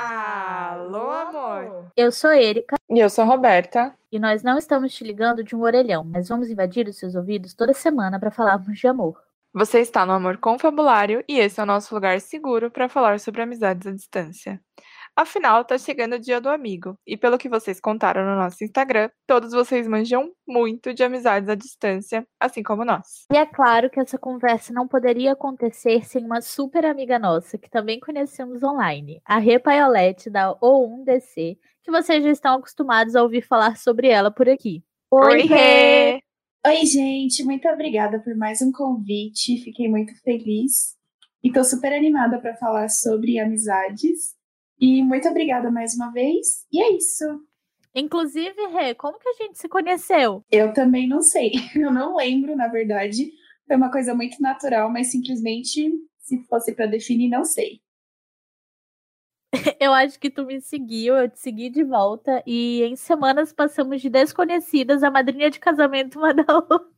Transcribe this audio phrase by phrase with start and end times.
[0.00, 1.90] Alô, amor!
[1.96, 2.76] Eu sou Erika.
[2.88, 3.92] E eu sou Roberta.
[4.12, 7.52] E nós não estamos te ligando de um orelhão, mas vamos invadir os seus ouvidos
[7.52, 9.20] toda semana para falarmos de amor.
[9.52, 13.42] Você está no Amor Confabulário e esse é o nosso lugar seguro para falar sobre
[13.42, 14.60] amizades à distância.
[15.20, 16.96] Afinal, tá chegando o dia do amigo.
[17.04, 21.56] E pelo que vocês contaram no nosso Instagram, todos vocês manjam muito de amizades à
[21.56, 23.26] distância, assim como nós.
[23.32, 27.68] E é claro que essa conversa não poderia acontecer sem uma super amiga nossa, que
[27.68, 33.42] também conhecemos online, a Rê Paiolete, da O1DC, que vocês já estão acostumados a ouvir
[33.42, 34.84] falar sobre ela por aqui.
[35.10, 36.22] Oi, Rê!
[36.64, 39.64] Oi, gente, muito obrigada por mais um convite.
[39.64, 40.96] Fiquei muito feliz
[41.42, 44.37] e tô super animada para falar sobre amizades
[44.80, 46.66] e muito obrigada mais uma vez.
[46.72, 47.24] E é isso.
[47.94, 50.44] Inclusive, Rê, como que a gente se conheceu?
[50.50, 51.52] Eu também não sei.
[51.74, 53.30] Eu não lembro, na verdade.
[53.66, 57.80] Foi uma coisa muito natural, mas simplesmente, se fosse para definir, não sei.
[59.80, 64.02] Eu acho que tu me seguiu, eu te segui de volta e em semanas passamos
[64.02, 66.88] de desconhecidas a madrinha de casamento uma da outra.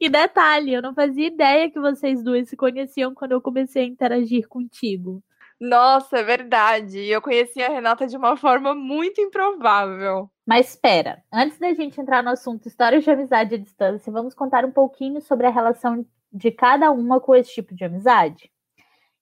[0.00, 3.86] E detalhe, eu não fazia ideia que vocês duas se conheciam quando eu comecei a
[3.86, 5.22] interagir contigo.
[5.60, 6.98] Nossa, é verdade.
[7.06, 10.30] Eu conheci a Renata de uma forma muito improvável.
[10.46, 14.64] Mas espera, antes da gente entrar no assunto histórias de amizade à distância, vamos contar
[14.64, 18.52] um pouquinho sobre a relação de cada uma com esse tipo de amizade?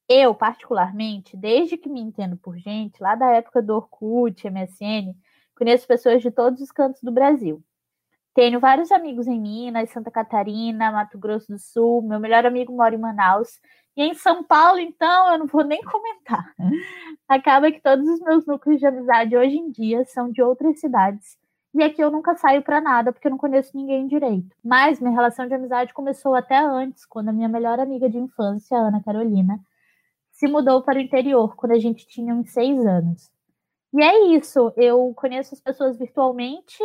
[0.08, 5.14] Eu, particularmente, desde que me entendo por gente, lá da época do Orkut, MSN,
[5.56, 7.62] conheço pessoas de todos os cantos do Brasil.
[8.34, 12.02] Tenho vários amigos em Minas, Santa Catarina, Mato Grosso do Sul.
[12.02, 13.60] Meu melhor amigo mora em Manaus.
[13.96, 16.52] E em São Paulo, então, eu não vou nem comentar.
[17.28, 21.38] Acaba que todos os meus núcleos de amizade hoje em dia são de outras cidades.
[21.74, 24.54] E aqui eu nunca saio para nada porque eu não conheço ninguém direito.
[24.62, 28.76] Mas minha relação de amizade começou até antes, quando a minha melhor amiga de infância,
[28.76, 29.58] Ana Carolina,
[30.30, 33.30] se mudou para o interior quando a gente tinha uns seis anos.
[33.92, 36.82] E é isso, eu conheço as pessoas virtualmente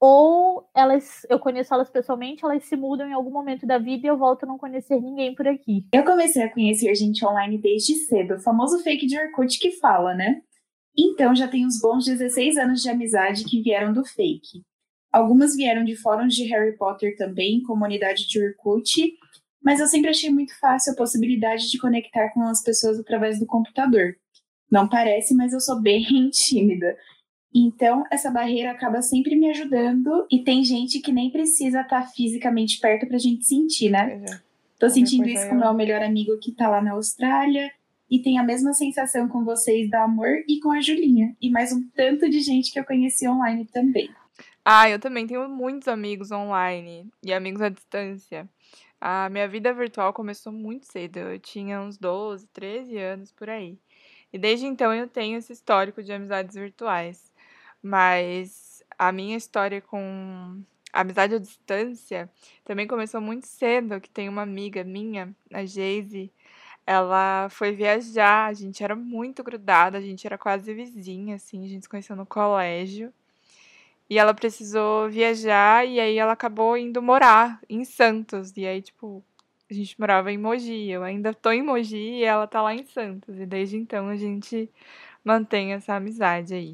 [0.00, 4.08] ou elas, eu conheço elas pessoalmente, elas se mudam em algum momento da vida e
[4.08, 5.84] eu volto a não conhecer ninguém por aqui.
[5.92, 10.14] Eu comecei a conhecer gente online desde cedo, o famoso fake de Orkut que fala,
[10.14, 10.40] né?
[10.98, 14.62] Então já tem uns bons 16 anos de amizade que vieram do fake.
[15.12, 19.12] Algumas vieram de fóruns de Harry Potter também, comunidade de Orkut,
[19.62, 23.46] mas eu sempre achei muito fácil a possibilidade de conectar com as pessoas através do
[23.46, 24.16] computador.
[24.70, 26.96] Não parece, mas eu sou bem tímida.
[27.54, 32.06] Então, essa barreira acaba sempre me ajudando e tem gente que nem precisa estar tá
[32.06, 34.22] fisicamente perto pra gente sentir, né?
[34.24, 34.40] É.
[34.78, 37.70] Tô sentindo isso com o meu melhor amigo que tá lá na Austrália
[38.10, 41.72] e tem a mesma sensação com vocês da Amor e com a Julinha e mais
[41.72, 44.08] um tanto de gente que eu conheci online também.
[44.64, 48.48] Ah, eu também tenho muitos amigos online e amigos à distância.
[49.00, 53.78] A minha vida virtual começou muito cedo, eu tinha uns 12, 13 anos por aí.
[54.32, 57.29] E desde então eu tenho esse histórico de amizades virtuais.
[57.82, 62.30] Mas a minha história com amizade à distância
[62.64, 66.30] também começou muito cedo, que tem uma amiga minha, a Geise,
[66.86, 71.68] ela foi viajar, a gente era muito grudada, a gente era quase vizinha, assim, a
[71.68, 73.12] gente se conheceu no colégio.
[74.08, 78.52] E ela precisou viajar e aí ela acabou indo morar em Santos.
[78.56, 79.22] E aí, tipo,
[79.70, 80.90] a gente morava em Mogi.
[80.90, 83.38] Eu ainda tô em Mogi e ela tá lá em Santos.
[83.38, 84.68] E desde então a gente
[85.24, 86.72] mantém essa amizade aí.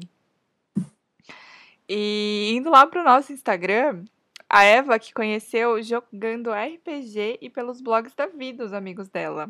[1.89, 4.03] E indo lá pro nosso Instagram,
[4.49, 9.49] a Eva que conheceu jogando RPG e pelos blogs da vida, os amigos dela.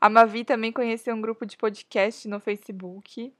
[0.00, 3.32] A Mavi também conheceu um grupo de podcast no Facebook.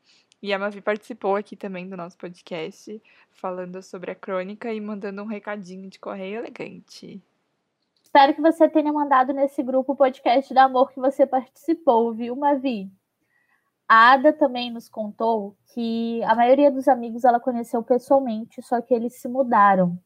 [0.43, 5.23] E a Mavi participou aqui também do nosso podcast, falando sobre a crônica e mandando
[5.23, 7.21] um recadinho de correio elegante.
[8.03, 12.35] Espero que você tenha mandado nesse grupo o podcast do amor que você participou, viu,
[12.37, 12.91] Mavi?
[13.89, 18.93] A Ada também nos contou que a maioria dos amigos ela conheceu pessoalmente, só que
[18.93, 19.99] eles se mudaram.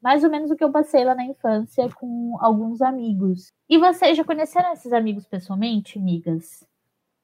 [0.00, 3.52] Mais ou menos o que eu passei lá na infância com alguns amigos.
[3.68, 6.64] E vocês já conheceram esses amigos pessoalmente, amigas?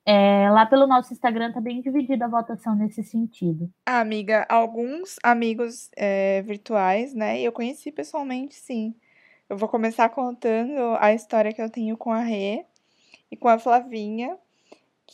[0.07, 3.71] É, lá pelo nosso Instagram tá bem dividida a votação nesse sentido.
[3.87, 7.41] Ah, amiga, alguns amigos é, virtuais, né?
[7.41, 8.95] Eu conheci pessoalmente, sim.
[9.49, 12.67] Eu vou começar contando a história que eu tenho com a Rê
[13.31, 14.37] e com a Flavinha,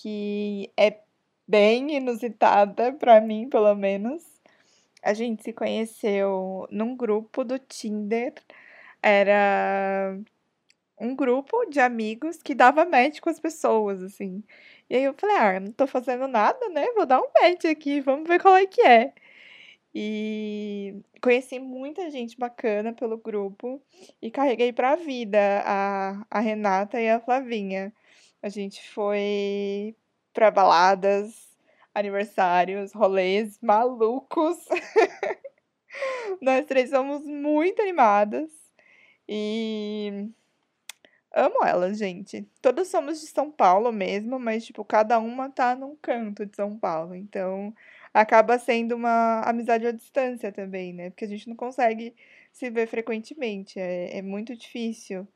[0.02, 0.98] que é
[1.46, 4.24] bem inusitada para mim, pelo menos.
[5.02, 8.34] A gente se conheceu num grupo do Tinder.
[9.02, 10.18] Era
[10.98, 14.42] um grupo de amigos que dava match com as pessoas, assim.
[14.88, 16.86] E aí eu falei, ah, não tô fazendo nada, né?
[16.94, 19.12] Vou dar um match aqui, vamos ver qual é que é.
[19.94, 23.82] E conheci muita gente bacana pelo grupo
[24.22, 27.92] e carreguei pra vida a, a Renata e a Flavinha.
[28.42, 29.94] A gente foi
[30.32, 31.48] pra baladas,
[31.94, 34.56] aniversários, rolês malucos.
[36.40, 38.50] Nós três somos muito animadas
[39.28, 40.30] e
[41.34, 42.48] amo elas, gente.
[42.62, 46.78] Todas somos de São Paulo mesmo, mas tipo, cada uma tá num canto de São
[46.78, 47.14] Paulo.
[47.14, 47.74] Então,
[48.14, 51.10] acaba sendo uma amizade à distância também, né?
[51.10, 52.14] Porque a gente não consegue
[52.52, 53.78] se ver frequentemente.
[53.78, 55.26] É, é muito difícil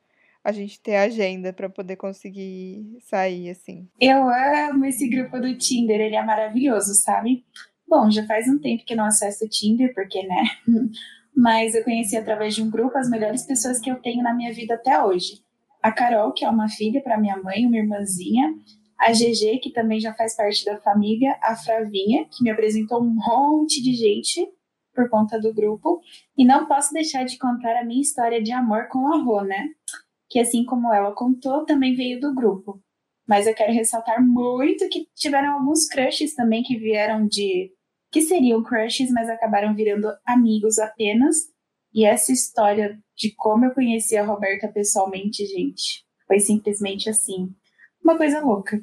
[0.45, 3.89] a gente ter agenda para poder conseguir sair, assim.
[3.99, 7.43] Eu amo esse grupo do Tinder, ele é maravilhoso, sabe?
[7.87, 10.43] Bom, já faz um tempo que não acesso o Tinder, porque, né?
[11.35, 14.53] Mas eu conheci através de um grupo as melhores pessoas que eu tenho na minha
[14.53, 15.41] vida até hoje.
[15.81, 18.53] A Carol, que é uma filha para minha mãe, uma irmãzinha.
[18.99, 21.35] A GG, que também já faz parte da família.
[21.41, 24.47] A Fravinha, que me apresentou um monte de gente
[24.93, 26.01] por conta do grupo.
[26.37, 29.69] E não posso deixar de contar a minha história de amor com a Rô, né?
[30.35, 32.83] Que assim como ela contou, também veio do grupo.
[33.25, 37.71] Mas eu quero ressaltar muito que tiveram alguns crushes também que vieram de.
[38.11, 41.37] que seriam crushes, mas acabaram virando amigos apenas.
[41.93, 47.47] E essa história de como eu conheci a Roberta pessoalmente, gente, foi simplesmente assim.
[48.03, 48.77] Uma coisa louca.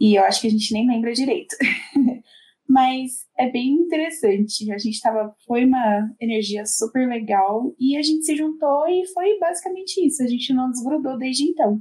[0.00, 1.54] E eu acho que a gente nem lembra direito.
[2.68, 4.70] Mas é bem interessante.
[4.70, 5.34] A gente tava.
[5.46, 10.22] Foi uma energia super legal e a gente se juntou e foi basicamente isso.
[10.22, 11.80] A gente não desgrudou desde então.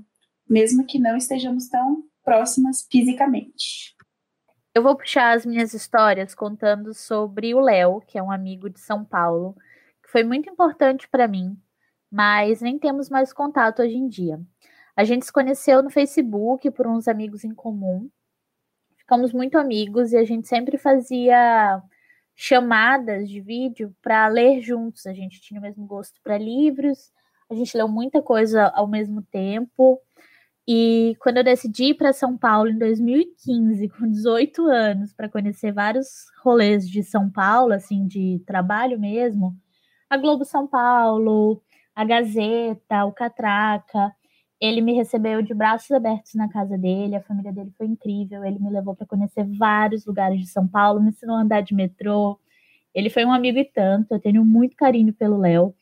[0.49, 3.95] Mesmo que não estejamos tão próximas fisicamente.
[4.73, 8.79] Eu vou puxar as minhas histórias contando sobre o Léo, que é um amigo de
[8.79, 9.55] São Paulo,
[10.03, 11.57] que foi muito importante para mim,
[12.11, 14.39] mas nem temos mais contato hoje em dia.
[14.95, 18.09] A gente se conheceu no Facebook por uns amigos em comum
[19.07, 21.81] ficamos muito amigos e a gente sempre fazia
[22.35, 25.07] chamadas de vídeo para ler juntos.
[25.07, 27.09] A gente tinha o mesmo gosto para livros,
[27.49, 29.97] a gente leu muita coisa ao mesmo tempo.
[30.67, 35.71] E quando eu decidi ir para São Paulo em 2015, com 18 anos, para conhecer
[35.71, 39.55] vários rolês de São Paulo, assim, de trabalho mesmo,
[40.09, 41.63] a Globo São Paulo,
[41.95, 44.13] a Gazeta, o Catraca,
[44.59, 48.43] ele me recebeu de braços abertos na casa dele, a família dele foi incrível.
[48.43, 51.75] Ele me levou para conhecer vários lugares de São Paulo, me ensinou a andar de
[51.75, 52.39] metrô.
[52.93, 54.13] Ele foi um amigo e tanto.
[54.13, 55.75] Eu tenho muito carinho pelo Léo.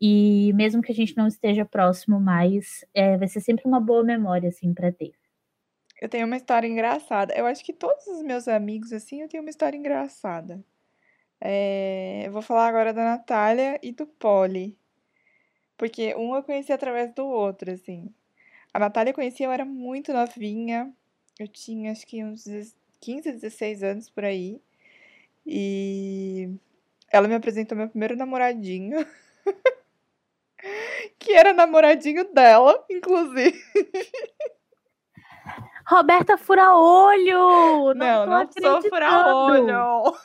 [0.00, 4.04] E mesmo que a gente não esteja próximo mais, é, vai ser sempre uma boa
[4.04, 5.12] memória, assim, para ter.
[6.00, 7.34] Eu tenho uma história engraçada.
[7.34, 10.62] Eu acho que todos os meus amigos, assim, eu tenho uma história engraçada.
[11.40, 14.76] É, eu vou falar agora da Natália e do Poli.
[15.78, 18.12] Porque um eu conheci através do outro, assim.
[18.74, 20.92] A Natália eu conheci, eu era muito novinha.
[21.38, 22.44] Eu tinha acho que uns
[23.00, 24.60] 15, 16 anos por aí.
[25.46, 26.50] E
[27.10, 29.06] ela me apresentou meu primeiro namoradinho.
[31.18, 33.58] que era namoradinho dela, inclusive.
[35.86, 37.94] Roberta Fura Olho!
[37.94, 40.18] Não, não, não sou Fura Olho.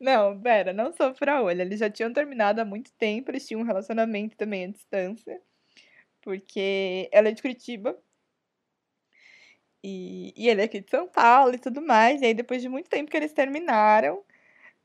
[0.00, 1.60] Não, pera, não sou fura-olho.
[1.62, 5.40] Eles já tinham terminado há muito tempo, eles tinham um relacionamento também à distância.
[6.22, 7.96] Porque ela é de Curitiba.
[9.82, 12.22] E, e ele é aqui de São Paulo e tudo mais.
[12.22, 14.24] E aí, depois de muito tempo que eles terminaram.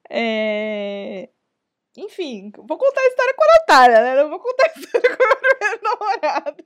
[0.09, 1.29] É...
[1.97, 4.15] Enfim, vou contar a história com a Natália, né?
[4.23, 6.65] Não vou contar a história com o meu namorado.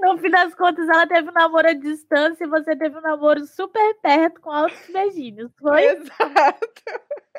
[0.00, 3.44] No fim das contas, ela teve um namoro à distância e você teve um namoro
[3.46, 5.84] super perto com altos beijinhos, foi?
[5.84, 6.82] Exato.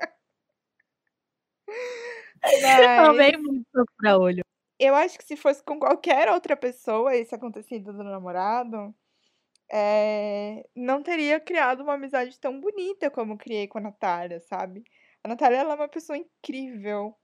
[2.41, 3.07] Mas...
[3.07, 4.43] Também muito pra olho.
[4.79, 8.93] Eu acho que se fosse com qualquer outra pessoa esse acontecido do namorado,
[9.71, 10.63] é...
[10.75, 14.83] não teria criado uma amizade tão bonita como criei com a Natália, sabe?
[15.23, 17.15] A Natália ela é uma pessoa incrível,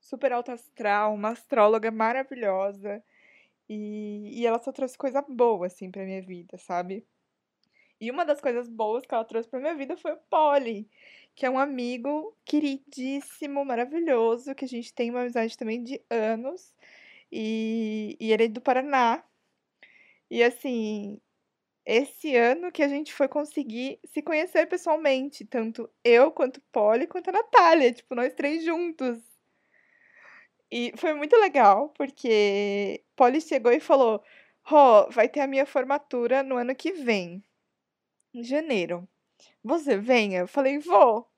[0.00, 3.02] super alta astral, uma astróloga maravilhosa.
[3.68, 7.06] E, e ela só trouxe coisa boa, assim, pra minha vida, sabe?
[8.00, 10.88] E uma das coisas boas que ela trouxe pra minha vida foi o Polly,
[11.34, 16.74] que é um amigo queridíssimo, maravilhoso, que a gente tem uma amizade também de anos.
[17.32, 19.24] E, e ele é do Paraná.
[20.30, 21.20] E assim,
[21.86, 27.06] esse ano que a gente foi conseguir se conhecer pessoalmente, tanto eu quanto o Polly
[27.06, 29.18] quanto a Natália, tipo, nós três juntos.
[30.70, 34.22] E foi muito legal, porque Polly chegou e falou:
[34.62, 37.42] Rô, oh, vai ter a minha formatura no ano que vem,
[38.34, 39.08] em janeiro.
[39.64, 40.40] Você venha?
[40.40, 41.28] Eu falei: vou.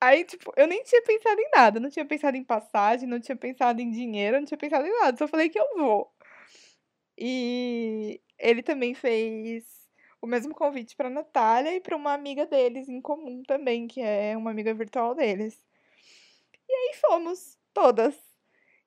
[0.00, 1.80] Aí, tipo, eu nem tinha pensado em nada.
[1.80, 5.16] Não tinha pensado em passagem, não tinha pensado em dinheiro, não tinha pensado em nada.
[5.18, 6.12] Só falei que eu vou.
[7.16, 9.64] E ele também fez
[10.20, 14.36] o mesmo convite para Natália e para uma amiga deles em comum também, que é
[14.36, 15.60] uma amiga virtual deles.
[16.68, 18.14] E aí fomos todas.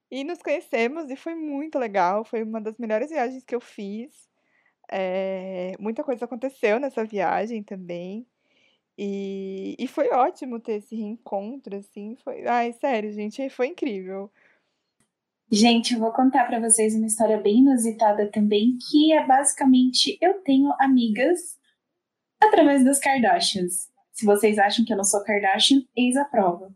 [0.10, 2.26] E nos conhecemos e foi muito legal.
[2.26, 4.30] Foi uma das melhores viagens que eu fiz.
[4.92, 8.28] É, muita coisa aconteceu nessa viagem também.
[8.98, 12.18] E, e foi ótimo ter esse reencontro, assim.
[12.18, 14.30] Foi, ai, sério, gente, foi incrível.
[15.50, 20.42] Gente, eu vou contar para vocês uma história bem inusitada também, que é basicamente eu
[20.42, 21.58] tenho amigas
[22.42, 23.90] através das Kardashians.
[24.12, 26.74] Se vocês acham que eu não sou Kardashian, eis a prova.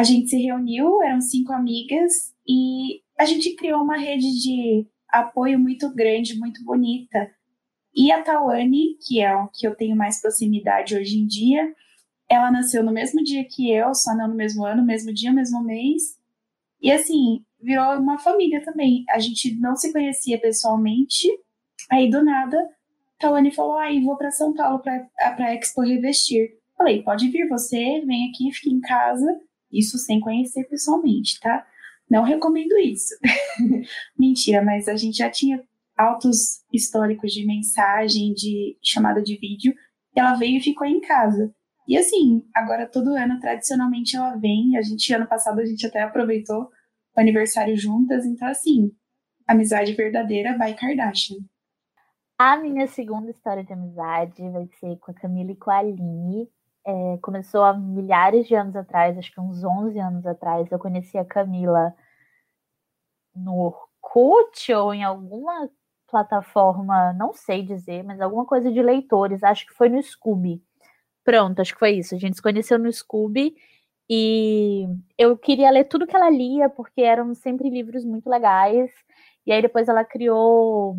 [0.00, 5.58] A gente se reuniu, eram cinco amigas, e a gente criou uma rede de apoio
[5.58, 7.30] muito grande, muito bonita.
[7.94, 11.70] E a Tawane, que é o que eu tenho mais proximidade hoje em dia,
[12.30, 15.62] ela nasceu no mesmo dia que eu, só não no mesmo ano, mesmo dia, mesmo
[15.62, 16.18] mês.
[16.80, 19.04] E assim, virou uma família também.
[19.10, 21.28] A gente não se conhecia pessoalmente.
[21.90, 22.56] Aí do nada,
[23.18, 26.56] Tawane falou: "Aí, ah, vou para São Paulo para para Expo Revestir".
[26.74, 29.38] Falei: "Pode vir você, vem aqui, fique em casa".
[29.72, 31.66] Isso sem conhecer pessoalmente, tá?
[32.08, 33.14] Não recomendo isso.
[34.18, 35.62] Mentira, mas a gente já tinha
[35.96, 39.74] autos históricos de mensagem, de chamada de vídeo,
[40.16, 41.54] e ela veio e ficou em casa.
[41.86, 44.76] E assim, agora todo ano, tradicionalmente, ela vem.
[44.76, 46.70] A gente, ano passado, a gente até aproveitou
[47.16, 48.24] o aniversário juntas.
[48.24, 48.92] Então, assim,
[49.46, 51.38] amizade verdadeira by Kardashian.
[52.38, 56.48] A minha segunda história de amizade vai ser com a Camila e com a Aline.
[56.90, 60.70] É, começou há milhares de anos atrás, acho que uns 11 anos atrás.
[60.70, 61.94] Eu conheci a Camila
[63.34, 65.70] no Orkut ou em alguma
[66.08, 69.44] plataforma, não sei dizer, mas alguma coisa de leitores.
[69.44, 70.60] Acho que foi no Scooby.
[71.24, 72.14] Pronto, acho que foi isso.
[72.14, 73.54] A gente se conheceu no Scooby
[74.08, 78.90] e eu queria ler tudo que ela lia, porque eram sempre livros muito legais.
[79.46, 80.96] E aí depois ela criou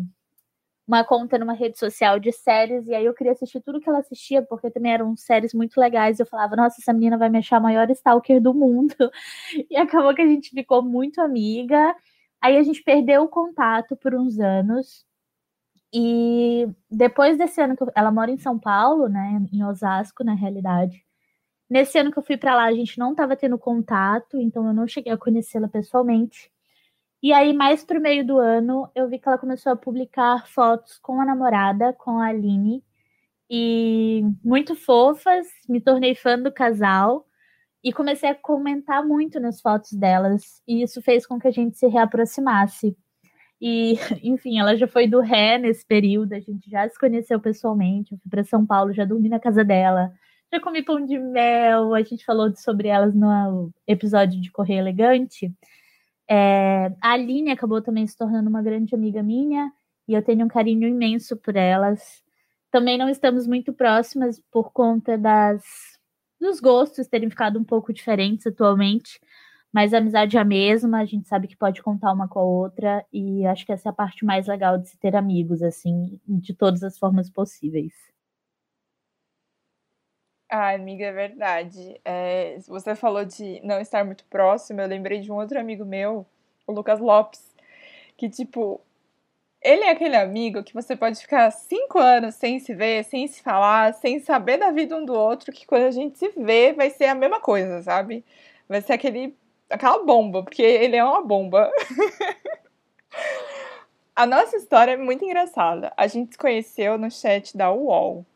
[0.86, 4.00] uma conta numa rede social de séries, e aí eu queria assistir tudo que ela
[4.00, 6.18] assistia, porque também eram séries muito legais.
[6.18, 8.94] Eu falava, nossa, essa menina vai me achar a maior stalker do mundo.
[9.70, 11.94] E acabou que a gente ficou muito amiga.
[12.40, 15.04] Aí a gente perdeu o contato por uns anos.
[15.94, 17.90] E depois desse ano que eu...
[17.94, 21.04] ela mora em São Paulo, né, em Osasco, na realidade.
[21.70, 24.74] Nesse ano que eu fui para lá, a gente não estava tendo contato, então eu
[24.74, 26.51] não cheguei a conhecê-la pessoalmente.
[27.22, 30.98] E aí, mais pro meio do ano, eu vi que ela começou a publicar fotos
[30.98, 32.82] com a namorada, com a Aline,
[33.50, 35.46] e muito fofas.
[35.68, 37.26] Me tornei fã do casal
[37.84, 41.78] e comecei a comentar muito nas fotos delas, e isso fez com que a gente
[41.78, 42.96] se reaproximasse.
[43.60, 48.12] E, enfim, ela já foi do ré nesse período, a gente já se conheceu pessoalmente.
[48.12, 50.12] Eu fui para São Paulo, já dormi na casa dela
[50.52, 55.50] já comi pão de mel, a gente falou sobre elas no episódio de Correio Elegante.
[56.28, 59.72] É, a Aline acabou também se tornando uma grande amiga minha
[60.08, 62.22] e eu tenho um carinho imenso por elas.
[62.70, 65.62] Também não estamos muito próximas por conta das
[66.40, 69.20] dos gostos terem ficado um pouco diferentes atualmente,
[69.72, 72.42] mas a amizade é a mesma, a gente sabe que pode contar uma com a
[72.42, 76.20] outra e acho que essa é a parte mais legal de se ter amigos assim,
[76.26, 77.92] de todas as formas possíveis.
[80.54, 81.98] Ah, amiga, é verdade.
[82.04, 86.26] É, você falou de não estar muito próximo, eu lembrei de um outro amigo meu,
[86.66, 87.40] o Lucas Lopes,
[88.18, 88.78] que, tipo,
[89.62, 93.42] ele é aquele amigo que você pode ficar cinco anos sem se ver, sem se
[93.42, 96.90] falar, sem saber da vida um do outro, que quando a gente se vê vai
[96.90, 98.24] ser a mesma coisa, sabe?
[98.68, 99.34] Vai ser aquele,
[99.70, 101.70] aquela bomba, porque ele é uma bomba.
[104.14, 105.92] a nossa história é muito engraçada.
[105.96, 108.26] A gente se conheceu no chat da UOL.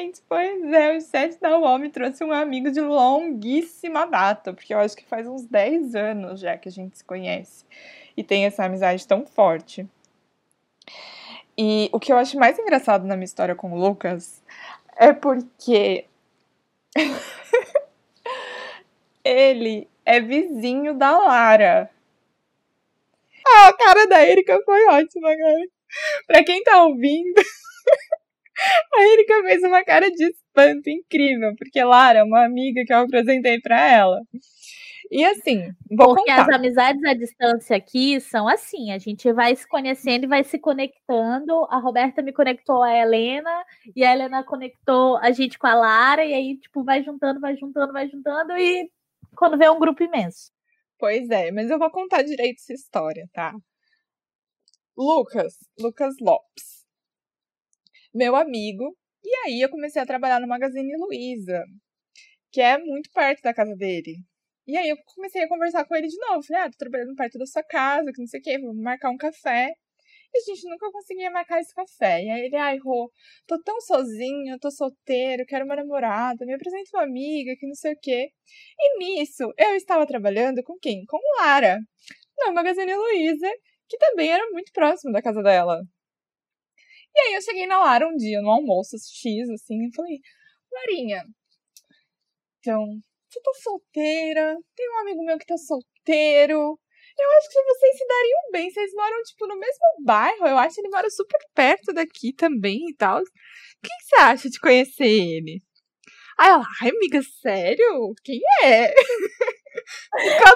[0.00, 4.72] Gente, pois é, o chat da UOL me trouxe um amigo de longuíssima data, porque
[4.72, 7.64] eu acho que faz uns 10 anos já que a gente se conhece
[8.16, 9.86] e tem essa amizade tão forte.
[11.56, 14.42] E o que eu acho mais engraçado na minha história com o Lucas
[14.96, 16.06] é porque
[19.22, 21.90] ele é vizinho da Lara.
[23.46, 25.68] Ah, a cara da Erika foi ótima, cara.
[26.26, 27.40] Pra quem tá ouvindo.
[28.94, 32.98] A Erika fez uma cara de espanto incrível, porque Lara é uma amiga que eu
[32.98, 34.20] apresentei para ela.
[35.10, 36.42] E assim, vou Porque contar.
[36.42, 40.56] as amizades à distância aqui são assim, a gente vai se conhecendo e vai se
[40.56, 41.66] conectando.
[41.68, 43.64] A Roberta me conectou a Helena
[43.96, 47.56] e a Helena conectou a gente com a Lara e aí tipo vai juntando, vai
[47.56, 48.88] juntando, vai juntando e
[49.36, 50.52] quando vê é um grupo imenso.
[50.96, 53.52] Pois é, mas eu vou contar direito essa história, tá?
[54.96, 56.79] Lucas, Lucas Lopes
[58.14, 58.96] meu amigo.
[59.24, 61.62] E aí eu comecei a trabalhar no Magazine Luiza,
[62.52, 64.16] que é muito perto da casa dele.
[64.66, 66.42] E aí eu comecei a conversar com ele de novo.
[66.46, 69.10] Falei, ah, tô trabalhando perto da sua casa, que não sei o quê, vamos marcar
[69.10, 69.72] um café.
[70.32, 72.22] E a gente nunca conseguia marcar esse café.
[72.22, 73.10] E aí ele, ai, Rô,
[73.46, 77.92] tô tão sozinho, tô solteiro, quero uma namorada, me apresenta uma amiga, que não sei
[77.94, 78.30] o quê.
[78.78, 81.04] E nisso, eu estava trabalhando com quem?
[81.06, 81.78] Com Lara,
[82.38, 83.50] na Magazine Luiza,
[83.88, 85.80] que também era muito próximo da casa dela.
[87.14, 90.18] E aí eu cheguei na Lara um dia, no almoço X, assim, e falei,
[90.72, 91.24] Larinha,
[92.60, 92.84] então,
[93.28, 96.78] você tá solteira, tem um amigo meu que tá solteiro.
[97.18, 98.70] Eu acho que vocês se dariam bem.
[98.70, 100.46] Vocês moram, tipo, no mesmo bairro.
[100.46, 103.20] Eu acho que ele mora super perto daqui também e tal.
[103.20, 103.24] O
[103.82, 105.62] que você acha de conhecer ele?
[106.38, 108.14] Aí ela, ai, amiga, sério?
[108.24, 108.94] Quem é?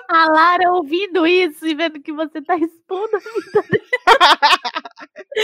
[0.08, 4.82] A Lara ouvindo isso e vendo que você tá expondo a vida dela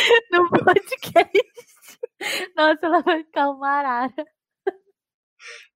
[0.30, 1.99] no podcast.
[2.57, 4.25] Nossa, ela vai ficar uma arara.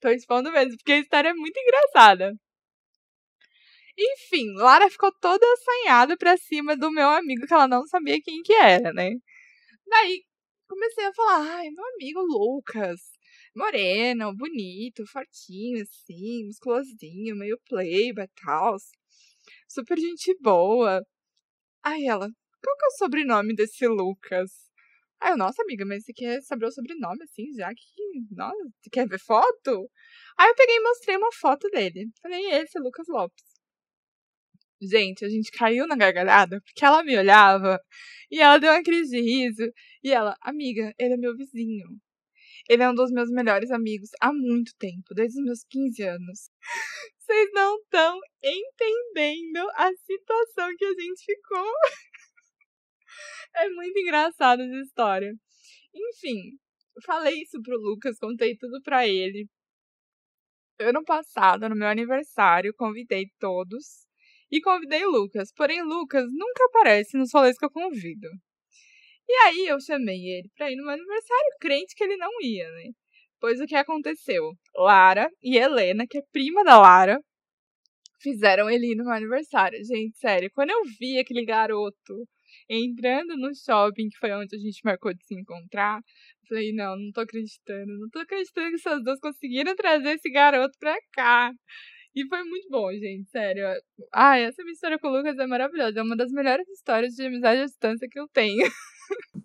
[0.00, 2.34] Tô expondo mesmo, porque a história é muito engraçada.
[3.96, 8.42] Enfim, Lara ficou toda assanhada pra cima do meu amigo, que ela não sabia quem
[8.42, 9.10] que era, né?
[9.86, 10.24] Daí,
[10.68, 13.00] comecei a falar, ai, meu amigo Lucas,
[13.56, 18.76] moreno, bonito, fortinho, assim, musculosinho, meio playboy e tal.
[19.68, 21.02] Super gente boa.
[21.84, 22.28] Aí ela,
[22.64, 24.50] qual que é o sobrenome desse Lucas?
[25.20, 28.34] Aí eu, nossa, amiga, mas você quer saber o sobrenome, assim, já que.
[28.34, 29.90] Nossa, você quer ver foto?
[30.38, 32.08] Aí eu peguei e mostrei uma foto dele.
[32.22, 33.44] Falei, esse é Lucas Lopes.
[34.82, 37.80] Gente, a gente caiu na gargalhada porque ela me olhava
[38.30, 39.72] e ela deu uma crise de riso.
[40.02, 41.86] E ela, amiga, ele é meu vizinho.
[42.68, 46.50] Ele é um dos meus melhores amigos há muito tempo, desde os meus 15 anos.
[47.18, 51.72] Vocês não estão entendendo a situação que a gente ficou.
[53.56, 55.32] É muito engraçada essa história.
[55.94, 56.58] Enfim,
[57.04, 59.48] falei isso pro Lucas, contei tudo pra ele.
[60.80, 64.06] Ano passado, no meu aniversário, convidei todos
[64.50, 65.52] e convidei o Lucas.
[65.52, 68.28] Porém, Lucas nunca aparece nos rolês que eu convido.
[69.28, 72.70] E aí eu chamei ele pra ir no meu aniversário, crente que ele não ia,
[72.70, 72.90] né?
[73.40, 74.52] Pois o que aconteceu?
[74.76, 77.20] Lara e Helena, que é prima da Lara,
[78.20, 79.78] fizeram ele ir no meu aniversário.
[79.84, 82.26] Gente, sério, quando eu vi aquele garoto
[82.68, 86.00] entrando no shopping, que foi onde a gente marcou de se encontrar,
[86.48, 90.76] falei, não, não tô acreditando, não tô acreditando que essas duas conseguiram trazer esse garoto
[90.78, 91.52] pra cá.
[92.14, 93.64] E foi muito bom, gente, sério.
[94.12, 95.98] Ah, essa minha história com o Lucas é maravilhosa.
[95.98, 98.64] É uma das melhores histórias de amizade à distância que eu tenho.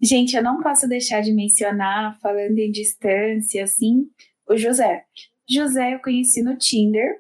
[0.01, 4.07] Gente, eu não posso deixar de mencionar, falando em distância, assim,
[4.47, 5.03] o José.
[5.49, 7.15] José eu conheci no Tinder.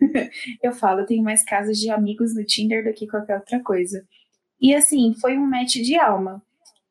[0.62, 4.02] eu falo, eu tenho mais casos de amigos no Tinder do que qualquer outra coisa.
[4.60, 6.42] E assim, foi um match de alma.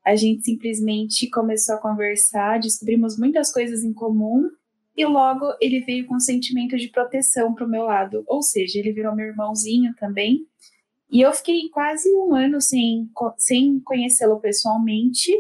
[0.05, 4.49] A gente simplesmente começou a conversar, descobrimos muitas coisas em comum
[4.95, 8.23] e logo ele veio com um sentimento de proteção pro meu lado.
[8.27, 10.45] Ou seja, ele virou meu irmãozinho também.
[11.09, 15.31] E eu fiquei quase um ano sem, sem conhecê-lo pessoalmente,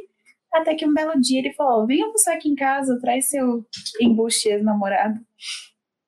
[0.53, 3.65] até que um belo dia ele falou: Vem almoçar aqui em casa, traz seu
[4.01, 5.19] embuste ex-namorado.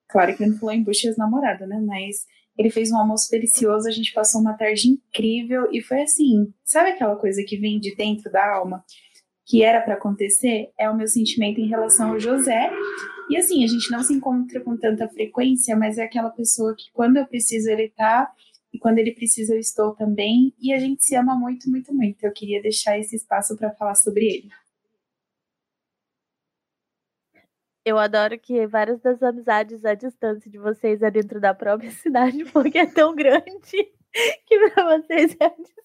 [0.10, 1.80] Claro que ele não falou embuste ex-namorado, né?
[1.86, 2.26] Mas
[2.58, 6.90] ele fez um almoço delicioso, a gente passou uma tarde incrível e foi assim: sabe
[6.90, 8.84] aquela coisa que vem de dentro da alma?
[9.46, 10.72] Que era para acontecer?
[10.78, 12.70] É o meu sentimento em relação ao José.
[13.30, 16.92] E assim, a gente não se encontra com tanta frequência, mas é aquela pessoa que
[16.94, 18.30] quando eu preciso ele tá
[18.74, 20.54] e quando ele precisa, eu estou também.
[20.62, 22.24] E a gente se ama muito, muito, muito.
[22.24, 24.50] Eu queria deixar esse espaço para falar sobre ele.
[27.88, 32.44] Eu adoro que várias das amizades à distância de vocês é dentro da própria cidade,
[32.52, 33.62] porque é tão grande
[34.46, 35.78] que para vocês é a distância.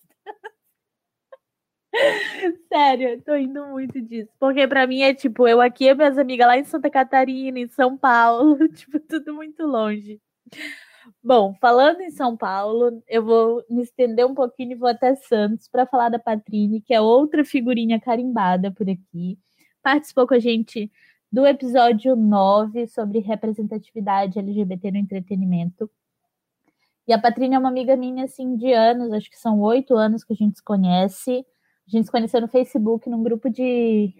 [2.67, 4.29] Sério, eu tô indo muito disso.
[4.41, 7.69] Porque para mim é tipo, eu aqui e minhas amigas lá em Santa Catarina, em
[7.69, 10.21] São Paulo, tipo, tudo muito longe.
[11.23, 15.69] Bom, falando em São Paulo, eu vou me estender um pouquinho e vou até Santos
[15.69, 19.38] para falar da Patrine, que é outra figurinha carimbada por aqui.
[19.85, 20.91] Participou com a gente
[21.33, 25.90] do episódio 9 sobre representatividade LGBT no entretenimento.
[27.09, 30.23] E a Patrine é uma amiga minha, assim, de anos, acho que são oito anos
[30.23, 31.45] que a gente se conhece.
[31.88, 34.14] A gente se conheceu no Facebook, num grupo de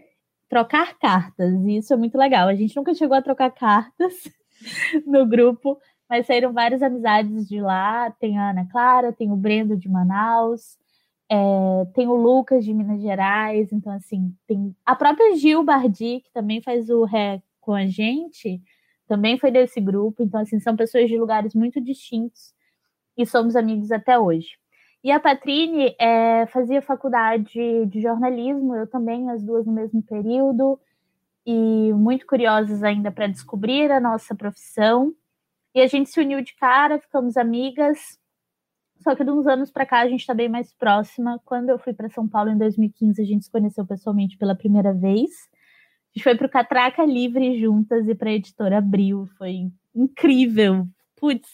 [0.49, 2.49] trocar cartas, e isso é muito legal.
[2.49, 4.15] A gente nunca chegou a trocar cartas
[5.07, 8.11] no grupo, mas saíram várias amizades de lá.
[8.13, 10.79] Tem a Ana Clara, tem o Brendo de Manaus,
[11.33, 13.73] é, tem o Lucas de Minas Gerais.
[13.73, 18.61] Então, assim, tem a própria Gil Bardi, que também faz o ré com a gente,
[19.09, 20.23] também foi desse grupo.
[20.23, 22.53] Então, assim, são pessoas de lugares muito distintos
[23.17, 24.59] e somos amigos até hoje.
[25.03, 30.79] E a Patrine é, fazia faculdade de jornalismo, eu também, as duas no mesmo período,
[31.47, 35.15] e muito curiosas ainda para descobrir a nossa profissão.
[35.75, 38.21] E a gente se uniu de cara, ficamos amigas.
[39.03, 41.41] Só que de uns anos para cá a gente está bem mais próxima.
[41.45, 44.93] Quando eu fui para São Paulo em 2015, a gente se conheceu pessoalmente pela primeira
[44.93, 45.31] vez.
[46.15, 49.27] A gente foi para o Catraca Livre juntas e para a editora Abril.
[49.39, 50.87] Foi incrível.
[51.17, 51.49] Putz,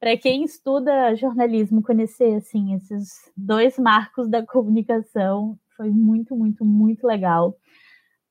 [0.00, 7.06] para quem estuda jornalismo, conhecer assim esses dois marcos da comunicação foi muito, muito, muito
[7.06, 7.56] legal.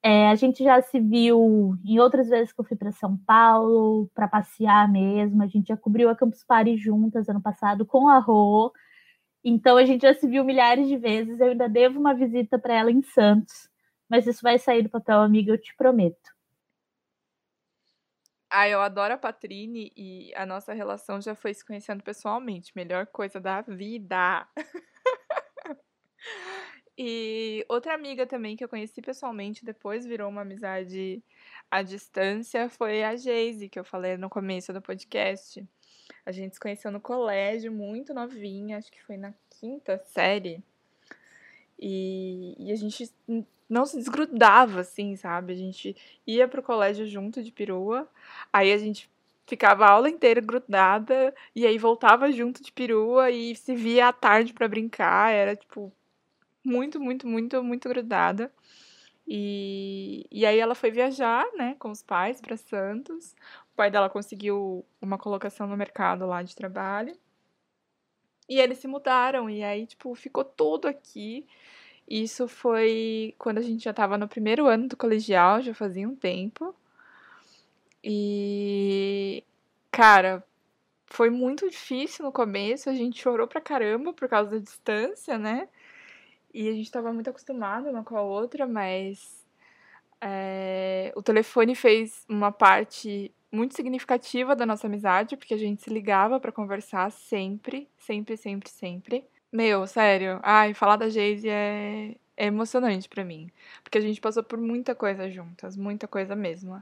[0.06, 4.10] É, a gente já se viu em outras vezes que eu fui para São Paulo
[4.13, 5.42] para passear mesmo.
[5.42, 8.74] A gente já cobriu a Campus Party juntas ano passado com a Rô.
[9.44, 11.39] Então a gente já se viu milhares de vezes.
[11.39, 13.70] Eu ainda devo uma visita para ela em Santos,
[14.10, 16.34] mas isso vai sair do papel, amiga, eu te prometo.
[18.50, 22.72] Ah, eu adoro a Patrine e a nossa relação já foi se conhecendo pessoalmente.
[22.76, 24.48] Melhor coisa da vida.
[26.97, 31.23] E outra amiga também que eu conheci pessoalmente, depois virou uma amizade
[31.69, 35.65] à distância, foi a Geise, que eu falei no começo do podcast.
[36.25, 40.63] A gente se conheceu no colégio, muito novinha, acho que foi na quinta série.
[41.79, 43.12] E, e a gente
[43.67, 45.53] não se desgrudava, assim, sabe?
[45.53, 45.95] A gente
[46.27, 48.08] ia pro colégio junto de perua,
[48.51, 49.10] aí a gente
[49.45, 54.13] ficava a aula inteira grudada, e aí voltava junto de perua e se via à
[54.13, 55.32] tarde para brincar.
[55.32, 55.91] Era, tipo,
[56.63, 58.52] muito, muito, muito, muito grudada.
[59.28, 63.34] E, e aí ela foi viajar, né, com os pais para Santos.
[63.73, 67.15] O pai dela conseguiu uma colocação no mercado lá de trabalho.
[68.47, 71.47] E eles se mudaram e aí, tipo, ficou tudo aqui.
[72.08, 76.15] Isso foi quando a gente já estava no primeiro ano do colegial, já fazia um
[76.15, 76.76] tempo.
[78.04, 79.43] E
[79.91, 80.43] cara,
[81.08, 85.69] foi muito difícil no começo, a gente chorou pra caramba por causa da distância, né?
[86.54, 89.44] E a gente estava muito acostumado uma com a outra, mas
[90.22, 95.89] é, o telefone fez uma parte muito significativa da nossa amizade, porque a gente se
[95.89, 99.28] ligava para conversar sempre, sempre, sempre, sempre.
[99.52, 100.39] Meu, sério.
[100.42, 103.52] Ai, falar da Geise é, é emocionante para mim.
[103.84, 106.82] Porque a gente passou por muita coisa juntas, muita coisa mesmo.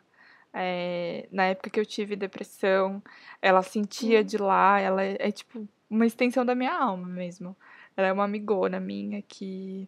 [0.54, 3.02] É, na época que eu tive depressão,
[3.42, 7.56] ela sentia de lá, ela é, é tipo uma extensão da minha alma mesmo.
[7.96, 9.88] Ela é uma amigona minha que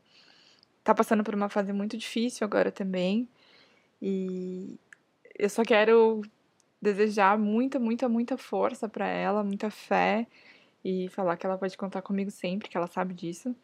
[0.84, 3.28] tá passando por uma fase muito difícil agora também.
[4.02, 4.78] E
[5.38, 6.22] eu só quero
[6.82, 10.28] desejar muita, muita, muita força para ela, muita fé
[10.84, 13.56] e falar que ela pode contar comigo sempre, que ela sabe disso.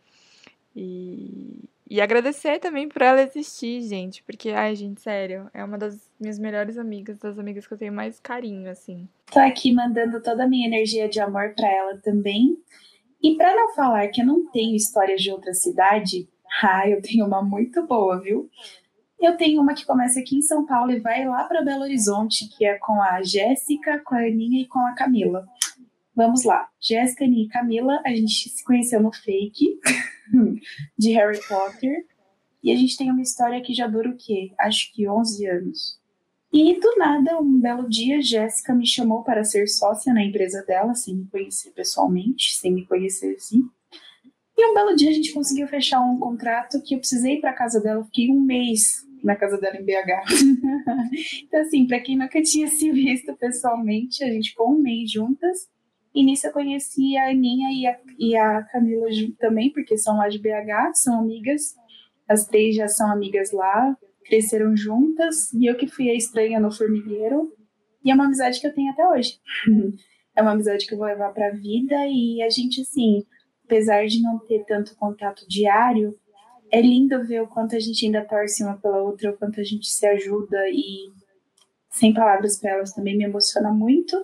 [0.73, 6.09] E, e agradecer também por ela existir, gente, porque, ai, gente, sério, é uma das
[6.19, 9.09] minhas melhores amigas, das amigas que eu tenho mais carinho, assim.
[9.31, 12.57] Tô aqui mandando toda a minha energia de amor para ela também.
[13.21, 16.27] E para não falar que eu não tenho histórias de outra cidade,
[16.61, 18.49] ah, eu tenho uma muito boa, viu?
[19.19, 22.47] Eu tenho uma que começa aqui em São Paulo e vai lá para Belo Horizonte,
[22.47, 25.45] que é com a Jéssica, com a Aninha e com a Camila.
[26.15, 26.69] Vamos lá.
[26.79, 29.79] Jéssica, Aninha e Camila, a gente se conheceu no fake
[30.97, 32.05] de Harry Potter.
[32.63, 34.53] E a gente tem uma história que já dura o quê?
[34.57, 35.99] Acho que 11 anos.
[36.51, 40.95] E do nada, um belo dia, Jéssica me chamou para ser sócia na empresa dela,
[40.95, 43.61] sem me conhecer pessoalmente, sem me conhecer assim.
[44.57, 47.53] E um belo dia a gente conseguiu fechar um contrato que eu precisei ir para
[47.53, 50.25] casa dela, fiquei um mês na casa dela em BH.
[51.43, 55.69] então, assim, para quem nunca tinha se visto pessoalmente, a gente ficou um mês juntas.
[56.13, 59.07] E nisso eu conheci a Aninha e a, e a Camila
[59.37, 61.75] também, porque são lá de BH, são amigas.
[62.27, 63.95] As três já são amigas lá,
[64.29, 67.51] cresceram juntas e eu que fui a estranha no formigueiro.
[68.05, 69.39] E é uma amizade que eu tenho até hoje.
[70.37, 73.25] é uma amizade que eu vou levar para a vida e a gente, assim,
[73.65, 76.15] apesar de não ter tanto contato diário,
[76.71, 79.63] é lindo ver o quanto a gente ainda torce uma pela outra, o quanto a
[79.63, 81.11] gente se ajuda e
[81.89, 84.15] sem palavras para elas também me emociona muito,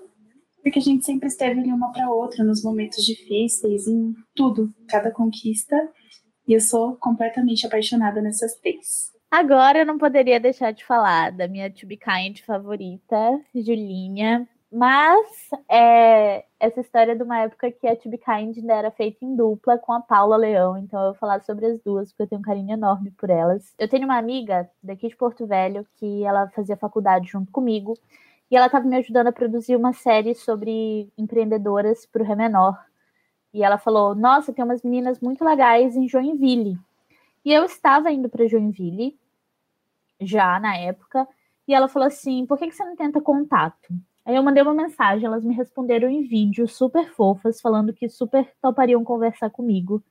[0.61, 5.11] porque a gente sempre esteve ali uma para outra nos momentos difíceis, em tudo, cada
[5.11, 5.75] conquista.
[6.47, 9.14] E eu sou completamente apaixonada nessas três.
[9.37, 14.47] Agora eu não poderia deixar de falar da minha To Be Kind favorita, Julinha.
[14.71, 18.91] Mas é, essa história é de uma época que a To Be Kind ainda era
[18.91, 20.77] feita em dupla com a Paula Leão.
[20.77, 23.75] Então eu vou falar sobre as duas, porque eu tenho um carinho enorme por elas.
[23.77, 27.93] Eu tenho uma amiga daqui de Porto Velho que ela fazia faculdade junto comigo.
[28.49, 32.81] E ela estava me ajudando a produzir uma série sobre empreendedoras para o Ré Menor.
[33.53, 36.79] E ela falou: Nossa, tem umas meninas muito legais em Joinville.
[37.43, 39.19] E eu estava indo para Joinville,
[40.19, 41.27] já na época,
[41.67, 43.93] e ela falou assim: por que, que você não tenta contato?
[44.25, 48.51] Aí eu mandei uma mensagem, elas me responderam em vídeo, super fofas, falando que super
[48.61, 50.03] topariam conversar comigo.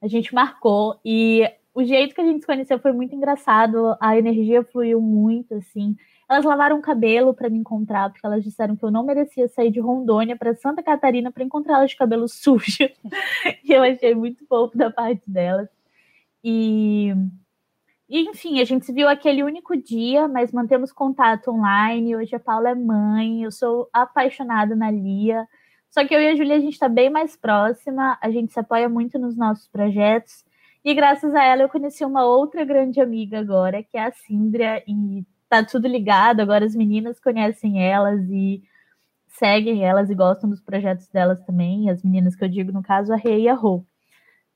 [0.00, 4.16] A gente marcou e o jeito que a gente se conheceu foi muito engraçado, a
[4.16, 5.94] energia fluiu muito, assim.
[6.28, 9.70] Elas lavaram o cabelo para me encontrar, porque elas disseram que eu não merecia sair
[9.70, 12.88] de Rondônia para Santa Catarina para encontrar elas de cabelo sujo.
[13.64, 15.68] e eu achei muito fofo da parte delas.
[16.42, 17.14] E,
[18.10, 22.16] e, enfim, a gente se viu aquele único dia, mas mantemos contato online.
[22.16, 25.46] Hoje a Paula é mãe, eu sou apaixonada na Lia.
[25.90, 28.58] Só que eu e a Julia, a gente está bem mais próxima, a gente se
[28.58, 30.44] apoia muito nos nossos projetos.
[30.84, 34.82] E graças a ela eu conheci uma outra grande amiga agora, que é a Síndria,
[34.88, 36.40] e tá tudo ligado.
[36.40, 38.62] Agora as meninas conhecem elas e
[39.28, 41.88] seguem elas e gostam dos projetos delas também.
[41.90, 43.84] As meninas que eu digo, no caso, a Rei e a Rô.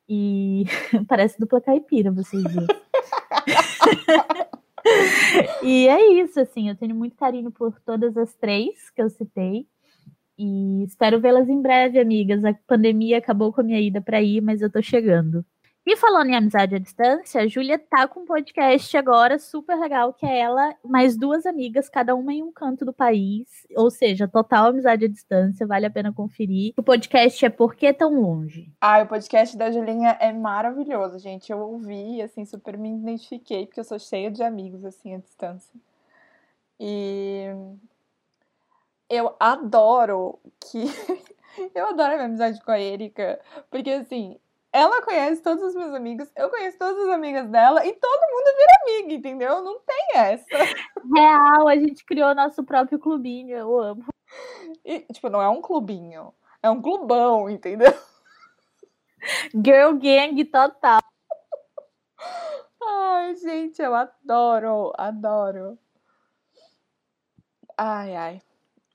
[0.09, 0.65] E
[1.09, 2.67] parece dupla caipira, vocês viram.
[5.63, 9.67] e é isso, assim, eu tenho muito carinho por todas as três que eu citei.
[10.37, 12.45] E espero vê-las em breve, amigas.
[12.45, 15.45] A pandemia acabou com a minha ida para ir, mas eu tô chegando.
[15.87, 20.15] E falando em amizade à distância, a Júlia tá com um podcast agora super legal,
[20.15, 23.67] que é ela, mais duas amigas, cada uma em um canto do país.
[23.77, 26.73] Ou seja, total amizade à distância, vale a pena conferir.
[26.79, 28.73] O podcast é Por que Tão Longe?
[28.81, 31.53] Ah, o podcast da Julinha é maravilhoso, gente.
[31.53, 35.79] Eu ouvi, assim, super me identifiquei, porque eu sou cheia de amigos, assim, à distância.
[36.81, 37.45] E
[39.11, 40.85] eu adoro que.
[41.75, 43.39] eu adoro a minha amizade com a Erika,
[43.71, 44.39] porque assim,
[44.75, 48.57] ela conhece todos os meus amigos, eu conheço todas as amigas dela e todo mundo
[48.57, 49.63] vira amiga, entendeu?
[49.63, 50.49] Não tem essa.
[51.15, 54.05] Real, a gente criou nosso próprio clubinho, eu amo.
[54.85, 57.95] E, tipo, não é um clubinho, é um clubão, entendeu?
[59.55, 61.01] Girl gang total.
[62.83, 65.79] Ai, gente, eu adoro, adoro.
[67.79, 68.43] Ai, ai.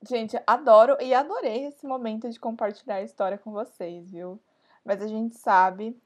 [0.06, 4.38] Gente, adoro e adorei esse momento de compartilhar a história com vocês, viu?
[4.84, 5.96] Mas a gente sabe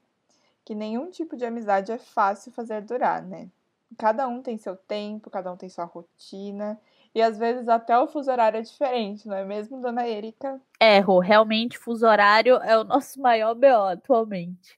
[0.63, 3.49] que nenhum tipo de amizade é fácil fazer durar, né?
[3.97, 6.79] Cada um tem seu tempo, cada um tem sua rotina.
[7.13, 10.59] E às vezes até o fuso horário é diferente, não é mesmo, dona Erika?
[10.79, 14.77] É, Rô, realmente fuso horário é o nosso maior BO atualmente.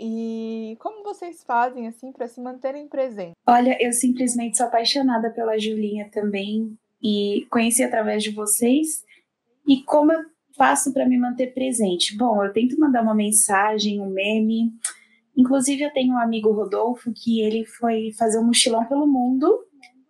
[0.00, 3.36] E como vocês fazem assim para se manterem presentes?
[3.46, 9.04] Olha, eu simplesmente sou apaixonada pela Julinha também e conheci através de vocês.
[9.64, 10.24] E como eu
[10.56, 12.16] faço para me manter presente?
[12.16, 14.72] Bom, eu tento mandar uma mensagem, um meme.
[15.36, 19.48] Inclusive, eu tenho um amigo Rodolfo que ele foi fazer um mochilão pelo mundo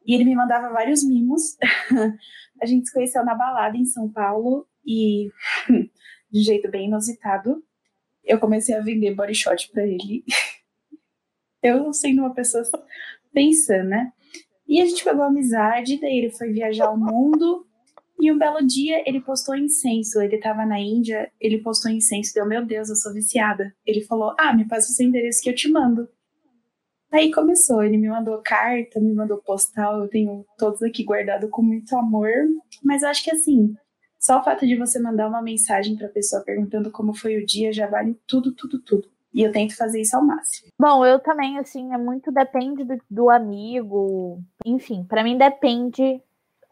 [0.06, 1.56] e ele me mandava vários mimos.
[2.60, 5.30] a gente se conheceu na balada em São Paulo e,
[6.30, 7.62] de um jeito bem inusitado,
[8.24, 10.24] eu comecei a vender body shot para ele.
[11.62, 12.64] eu sendo uma pessoa
[13.32, 14.12] pensando, né?
[14.66, 17.66] E a gente pegou amizade, daí ele foi viajar o mundo
[18.22, 20.20] e um belo dia ele postou incenso.
[20.20, 22.32] Ele estava na Índia, ele postou incenso.
[22.32, 23.74] Deu, meu Deus, eu sou viciada.
[23.84, 26.08] Ele falou: Ah, me passa o seu endereço que eu te mando.
[27.10, 31.60] Aí começou, ele me mandou carta, me mandou postal, eu tenho todos aqui guardado com
[31.60, 32.30] muito amor.
[32.82, 33.74] Mas eu acho que assim,
[34.20, 37.44] só o fato de você mandar uma mensagem para a pessoa perguntando como foi o
[37.44, 39.08] dia já vale tudo, tudo, tudo.
[39.34, 40.68] E eu tento fazer isso ao máximo.
[40.78, 44.40] Bom, eu também, assim, é muito depende do, do amigo.
[44.64, 46.22] Enfim, para mim depende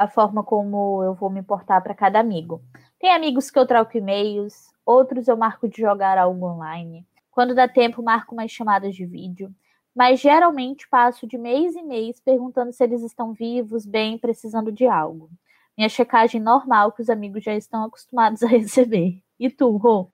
[0.00, 2.62] a forma como eu vou me portar para cada amigo.
[2.98, 7.06] Tem amigos que eu troco e-mails, outros eu marco de jogar algo online.
[7.30, 9.54] Quando dá tempo, marco umas chamadas de vídeo.
[9.94, 14.86] Mas geralmente passo de mês em mês perguntando se eles estão vivos, bem, precisando de
[14.86, 15.28] algo.
[15.76, 19.22] Minha checagem normal que os amigos já estão acostumados a receber.
[19.38, 20.10] E tu, Rô?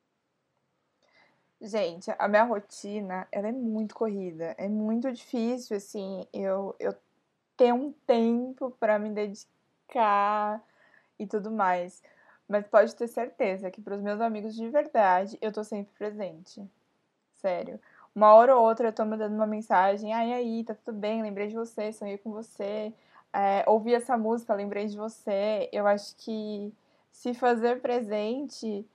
[1.60, 4.52] Gente, a minha rotina, ela é muito corrida.
[4.58, 6.92] É muito difícil, assim, eu, eu
[7.56, 9.55] ter um tempo para me dedicar
[9.86, 10.62] brincar
[11.18, 12.02] e tudo mais.
[12.48, 16.62] Mas pode ter certeza que para os meus amigos de verdade, eu tô sempre presente.
[17.32, 17.80] Sério.
[18.14, 21.48] Uma hora ou outra eu tô mandando uma mensagem, ai aí, tá tudo bem, lembrei
[21.48, 22.92] de você, sonhei com você,
[23.32, 25.68] é, ouvi essa música, lembrei de você.
[25.72, 26.72] Eu acho que
[27.10, 28.86] se fazer presente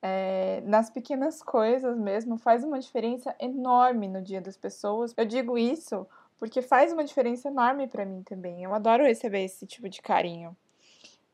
[0.00, 5.12] é, nas pequenas coisas mesmo faz uma diferença enorme no dia das pessoas.
[5.16, 6.06] Eu digo isso
[6.38, 8.62] porque faz uma diferença enorme para mim também.
[8.62, 10.56] Eu adoro receber esse tipo de carinho.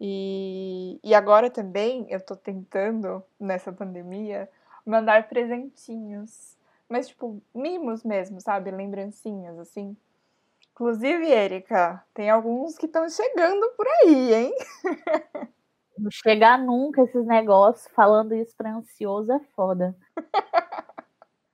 [0.00, 4.48] E, e agora também eu tô tentando, nessa pandemia,
[4.84, 6.56] mandar presentinhos.
[6.88, 8.70] Mas, tipo, mimos mesmo, sabe?
[8.70, 9.96] Lembrancinhas, assim.
[10.72, 14.54] Inclusive, Erika, tem alguns que estão chegando por aí, hein?
[15.96, 19.96] Não chegar nunca esses negócios, falando isso pra ansioso é foda.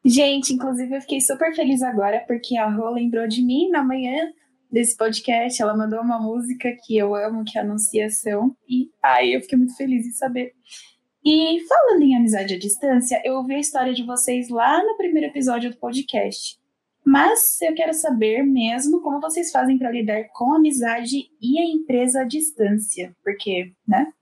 [0.05, 4.33] Gente, inclusive eu fiquei super feliz agora porque a Rô lembrou de mim na manhã
[4.71, 5.61] desse podcast.
[5.61, 8.57] Ela mandou uma música que eu amo, que é Anunciação.
[8.69, 10.53] E ai, eu fiquei muito feliz em saber.
[11.25, 15.29] E falando em amizade à distância, eu ouvi a história de vocês lá no primeiro
[15.29, 16.60] episódio do podcast.
[17.11, 21.65] Mas eu quero saber mesmo como vocês fazem para lidar com a amizade e a
[21.65, 24.13] empresa à distância, porque, né?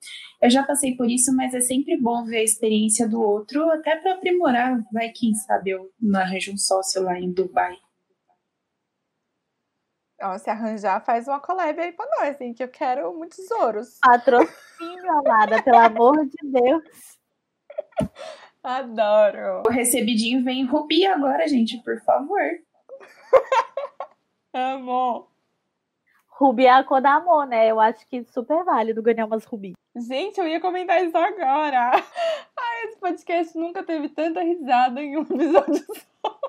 [0.41, 3.95] Eu já passei por isso, mas é sempre bom ver a experiência do outro, até
[3.97, 4.83] para aprimorar.
[4.91, 7.77] Vai, quem sabe eu não arranjo um sócio lá em Dubai.
[10.23, 12.55] Ó, se arranjar, faz uma collab aí pra nós, hein?
[12.55, 13.99] Que eu quero muitos ouros.
[14.01, 17.19] Patrocínio, amada, pelo amor de Deus.
[18.63, 19.63] Adoro.
[19.67, 22.67] O recebidinho vem em rubi agora, gente, por favor.
[24.59, 25.29] Amo.
[26.27, 27.71] Rubi é a cor da amor, né?
[27.71, 29.75] Eu acho que super válido ganhar umas rubi.
[29.97, 31.91] Gente, eu ia comentar isso agora.
[32.59, 36.41] Ai, esse podcast nunca teve tanta risada em um episódio só.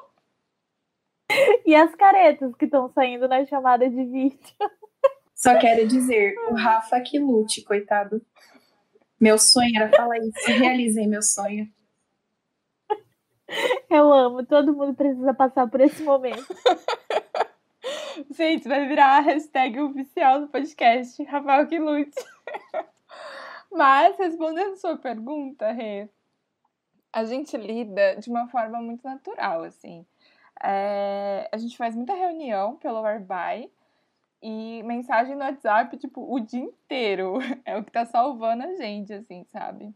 [1.66, 4.40] E as caretas que estão saindo na chamada de vídeo.
[5.36, 8.22] Só quero dizer, o Rafa que lute, coitado.
[9.18, 10.52] Meu sonho era falar isso.
[10.52, 11.66] Realizei meu sonho.
[13.90, 16.46] Eu amo, todo mundo precisa passar por esse momento.
[18.28, 22.20] Gente, vai virar a hashtag oficial do podcast, Rafael que lute.
[23.72, 26.10] Mas, respondendo sua pergunta, Rê,
[27.14, 30.06] a gente lida de uma forma muito natural, assim.
[30.62, 33.72] É, a gente faz muita reunião pelo Whereby
[34.42, 37.38] e mensagem no WhatsApp, tipo, o dia inteiro.
[37.64, 39.94] É o que tá salvando a gente, assim, sabe?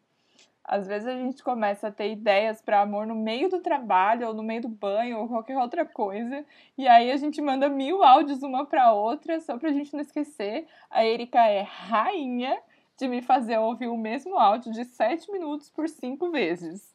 [0.64, 4.34] Às vezes a gente começa a ter ideias para amor no meio do trabalho, ou
[4.34, 6.46] no meio do banho, ou qualquer outra coisa.
[6.78, 10.66] E aí a gente manda mil áudios uma para outra, só pra gente não esquecer.
[10.90, 12.58] A Erika é rainha
[12.98, 16.94] de me fazer ouvir o mesmo áudio de sete minutos por cinco vezes.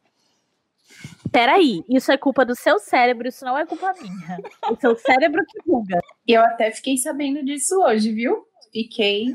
[1.31, 4.39] Peraí, isso é culpa do seu cérebro, isso não é culpa minha.
[4.71, 6.01] O seu cérebro que buga.
[6.27, 8.47] Eu até fiquei sabendo disso hoje, viu?
[8.73, 9.27] Fiquei.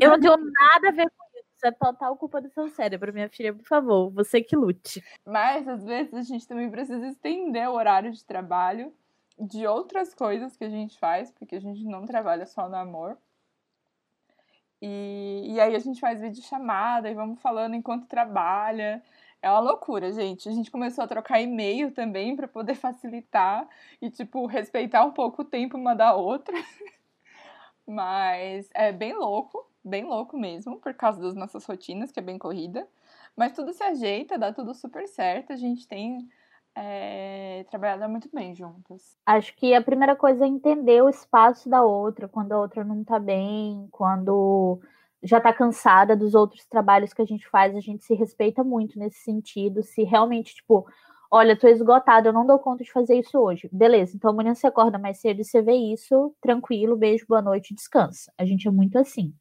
[0.00, 1.29] Eu não tenho nada a ver com
[1.60, 1.66] isso.
[1.66, 4.10] É total culpa do seu cérebro, minha filha, por favor.
[4.10, 5.04] Você que lute.
[5.24, 8.92] Mas às vezes a gente também precisa estender o horário de trabalho
[9.38, 13.16] de outras coisas que a gente faz, porque a gente não trabalha só no amor.
[14.82, 19.02] E, e aí a gente faz vídeo chamada e vamos falando enquanto trabalha.
[19.42, 20.48] É uma loucura, gente.
[20.48, 23.68] A gente começou a trocar e-mail também para poder facilitar
[24.00, 26.54] e, tipo, respeitar um pouco o tempo uma da outra.
[27.86, 32.38] Mas é bem louco, bem louco mesmo, por causa das nossas rotinas, que é bem
[32.38, 32.86] corrida.
[33.36, 35.52] Mas tudo se ajeita, dá tudo super certo.
[35.52, 36.28] A gente tem
[36.74, 39.16] é, trabalhado muito bem juntas.
[39.26, 43.04] Acho que a primeira coisa é entender o espaço da outra, quando a outra não
[43.04, 44.80] tá bem, quando
[45.22, 48.98] já está cansada dos outros trabalhos que a gente faz, a gente se respeita muito
[48.98, 49.82] nesse sentido.
[49.82, 50.86] Se realmente, tipo,
[51.30, 53.68] olha, tô esgotada, eu não dou conta de fazer isso hoje.
[53.72, 57.74] Beleza, então amanhã você acorda mais cedo e você vê isso, tranquilo, beijo, boa noite,
[57.74, 58.32] descansa.
[58.38, 59.34] A gente é muito assim.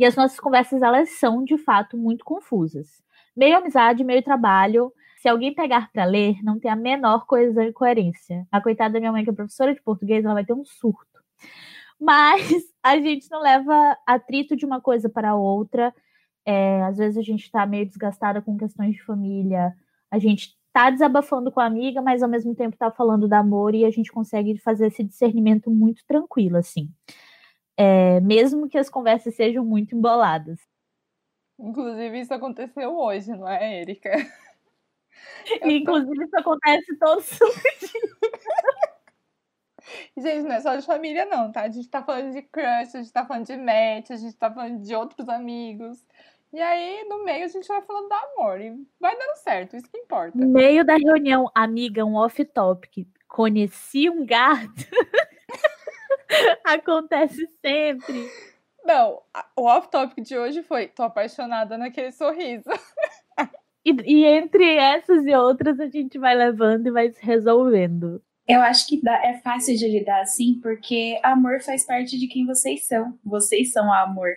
[0.00, 3.02] E as nossas conversas, elas são, de fato, muito confusas.
[3.36, 4.90] Meio amizade, meio trabalho.
[5.18, 8.48] Se alguém pegar para ler, não tem a menor coisa de coerência.
[8.50, 11.20] A coitada da minha mãe, que é professora de português, ela vai ter um surto.
[12.00, 12.40] Mas
[12.82, 15.94] a gente não leva atrito de uma coisa para outra.
[16.46, 19.74] É, às vezes a gente está meio desgastada com questões de família.
[20.10, 23.74] A gente está desabafando com a amiga, mas ao mesmo tempo está falando do amor
[23.74, 26.88] e a gente consegue fazer esse discernimento muito tranquilo, assim.
[27.82, 30.60] É, mesmo que as conversas sejam muito emboladas.
[31.58, 34.10] Inclusive, isso aconteceu hoje, não é, Erika?
[35.64, 37.38] Inclusive, isso acontece todos os
[37.80, 38.20] dias.
[40.14, 41.62] Gente, não é só de família, não, tá?
[41.62, 44.52] A gente tá falando de crush, a gente tá falando de match, a gente tá
[44.52, 46.04] falando de outros amigos.
[46.52, 48.60] E aí, no meio, a gente vai falando do amor.
[48.60, 50.36] E vai dando certo, isso que importa.
[50.36, 53.08] No meio da reunião, amiga, um off-topic.
[53.26, 54.68] Conheci um gato.
[56.64, 58.28] Acontece sempre.
[58.84, 59.20] Não,
[59.56, 62.70] o off-topic de hoje foi: tô apaixonada naquele sorriso.
[63.82, 68.22] E, e, entre essas e outras, a gente vai levando e vai se resolvendo.
[68.46, 72.44] Eu acho que dá, é fácil de lidar assim, porque amor faz parte de quem
[72.44, 73.18] vocês são.
[73.24, 74.34] Vocês são amor.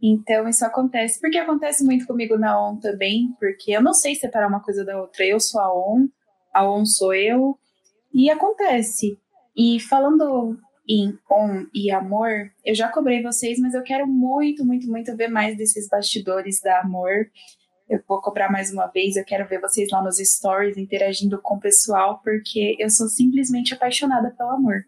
[0.00, 1.20] Então isso acontece.
[1.20, 5.00] Porque acontece muito comigo na ON também, porque eu não sei separar uma coisa da
[5.00, 5.24] outra.
[5.24, 6.06] Eu sou a ON,
[6.54, 7.58] a ON sou eu,
[8.14, 9.18] e acontece.
[9.56, 14.88] E falando em ON e amor, eu já cobrei vocês, mas eu quero muito, muito,
[14.88, 17.26] muito ver mais desses bastidores da amor
[17.88, 19.16] eu vou cobrar mais uma vez.
[19.16, 23.74] Eu quero ver vocês lá nos stories interagindo com o pessoal, porque eu sou simplesmente
[23.74, 24.84] apaixonada pelo amor.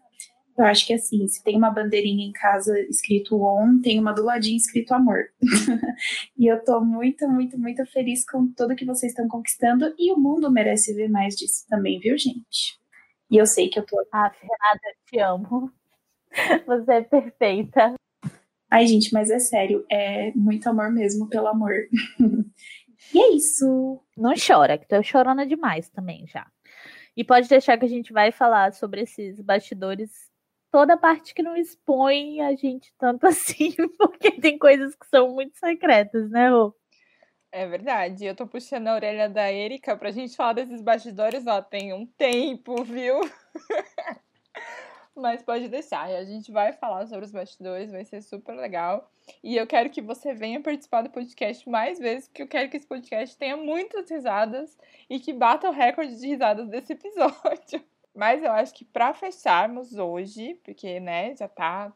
[0.57, 4.23] Eu acho que assim, se tem uma bandeirinha em casa escrito on, tem uma do
[4.25, 5.29] ladinho escrito amor.
[6.37, 10.17] e eu tô muito, muito, muito feliz com tudo que vocês estão conquistando e o
[10.17, 12.77] mundo merece ver mais disso também, viu, gente?
[13.31, 13.95] E eu sei que eu tô.
[14.11, 15.71] Ah, Fernanda, te amo.
[16.67, 17.93] Você é perfeita.
[18.71, 21.73] Ai, gente, mas é sério, é muito amor mesmo pelo amor.
[23.13, 24.03] E é isso.
[24.15, 26.45] Não chora, que tô chorando demais também já.
[27.15, 30.11] E pode deixar que a gente vai falar sobre esses bastidores,
[30.71, 35.33] toda a parte que não expõe a gente tanto assim, porque tem coisas que são
[35.33, 36.75] muito secretas, né, Rô?
[37.51, 38.25] É verdade.
[38.25, 42.05] Eu tô puxando a orelha da Erika pra gente falar desses bastidores, ó, tem um
[42.05, 43.19] tempo, viu?
[45.15, 49.11] Mas pode deixar, a gente vai falar sobre os bastidores, vai ser super legal.
[49.43, 52.77] E eu quero que você venha participar do podcast mais vezes, porque eu quero que
[52.77, 54.77] esse podcast tenha muitas risadas
[55.09, 57.83] e que bata o recorde de risadas desse episódio.
[58.15, 61.93] Mas eu acho que para fecharmos hoje, porque né, já tá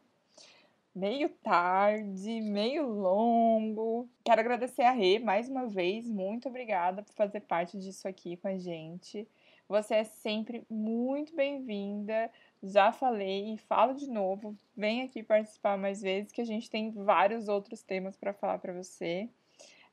[0.93, 4.07] meio tarde, meio longo.
[4.23, 6.07] Quero agradecer a Rê mais uma vez.
[6.07, 9.27] Muito obrigada por fazer parte disso aqui com a gente.
[9.67, 12.29] Você é sempre muito bem-vinda.
[12.63, 14.55] Já falei e falo de novo.
[14.75, 18.73] Vem aqui participar mais vezes, que a gente tem vários outros temas para falar para
[18.73, 19.29] você.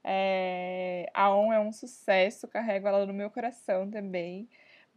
[0.05, 1.11] É...
[1.13, 4.49] A ON é um sucesso, carrego ela no meu coração também.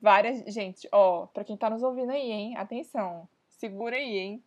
[0.01, 0.53] Várias.
[0.53, 2.57] Gente, ó, para quem tá nos ouvindo aí, hein?
[2.57, 4.43] Atenção, segura aí, hein?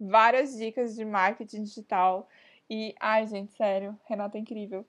[0.00, 2.26] várias dicas de marketing digital.
[2.68, 4.86] E, ai, gente, sério, Renata é incrível.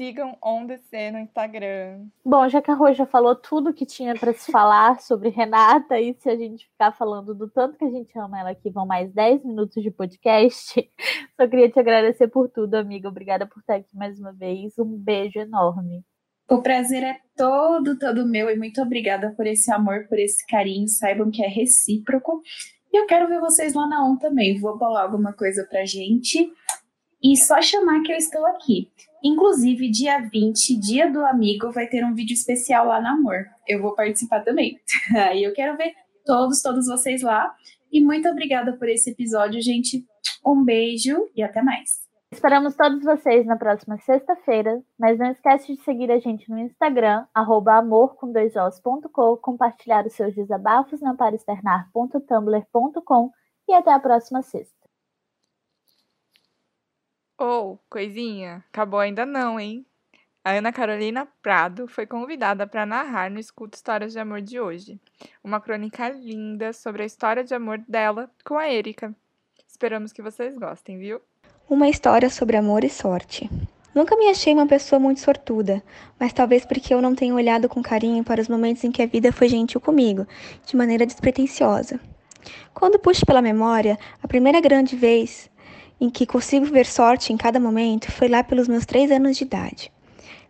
[0.00, 2.06] Sigam OnDC no Instagram.
[2.24, 6.00] Bom, já que a Rô já falou tudo que tinha para se falar sobre Renata,
[6.00, 8.86] e se a gente ficar falando do tanto que a gente ama ela aqui, vão
[8.86, 10.90] mais 10 minutos de podcast.
[11.38, 13.10] Só queria te agradecer por tudo, amiga.
[13.10, 14.72] Obrigada por estar aqui mais uma vez.
[14.78, 16.02] Um beijo enorme.
[16.48, 20.88] O prazer é todo, todo meu e muito obrigada por esse amor, por esse carinho.
[20.88, 22.40] Saibam que é recíproco.
[22.90, 24.58] E eu quero ver vocês lá na ON também.
[24.58, 26.50] Vou bolar alguma coisa pra gente.
[27.22, 28.90] E só chamar que eu estou aqui.
[29.22, 33.46] Inclusive, dia 20, dia do amigo, vai ter um vídeo especial lá na Amor.
[33.68, 34.78] Eu vou participar também.
[35.14, 35.92] Aí eu quero ver
[36.24, 37.54] todos, todos vocês lá.
[37.92, 40.04] E muito obrigada por esse episódio, gente.
[40.46, 42.10] Um beijo e até mais.
[42.32, 47.26] Esperamos todos vocês na próxima sexta-feira, mas não esquece de seguir a gente no Instagram,
[47.78, 48.56] amor com dois
[49.38, 53.32] compartilhar os seus desabafos na paraexternar.tumblr.com
[53.68, 54.79] e até a próxima sexta.
[57.42, 59.86] Ou, oh, coisinha, acabou ainda não, hein?
[60.44, 65.00] A Ana Carolina Prado foi convidada para narrar no Escuta Histórias de Amor de hoje,
[65.42, 69.14] uma crônica linda sobre a história de amor dela com a Erika.
[69.66, 71.18] Esperamos que vocês gostem, viu?
[71.66, 73.48] Uma história sobre amor e sorte.
[73.94, 75.82] Nunca me achei uma pessoa muito sortuda,
[76.18, 79.06] mas talvez porque eu não tenho olhado com carinho para os momentos em que a
[79.06, 80.26] vida foi gentil comigo,
[80.66, 81.98] de maneira despretensiosa.
[82.72, 85.49] Quando puxo pela memória, a primeira grande vez
[86.00, 89.44] em que consigo ver sorte em cada momento foi lá pelos meus três anos de
[89.44, 89.92] idade.